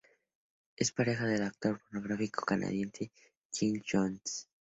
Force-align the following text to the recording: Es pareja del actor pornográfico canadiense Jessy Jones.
Es 0.77 0.91
pareja 0.91 1.27
del 1.27 1.43
actor 1.43 1.79
pornográfico 1.83 2.43
canadiense 2.43 3.11
Jessy 3.51 3.83
Jones. 3.87 4.47